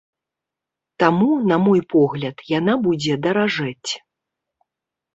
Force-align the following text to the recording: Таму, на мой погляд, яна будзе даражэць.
Таму, 1.03 1.27
на 1.51 1.59
мой 1.67 1.81
погляд, 1.95 2.37
яна 2.57 2.73
будзе 2.89 3.13
даражэць. 3.29 3.89